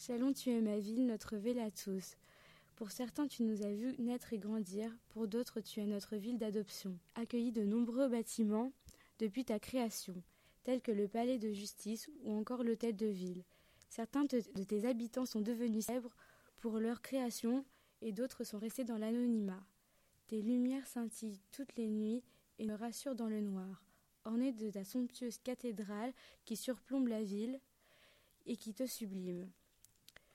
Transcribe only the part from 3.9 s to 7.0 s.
naître et grandir, pour d'autres, tu es notre ville d'adoption.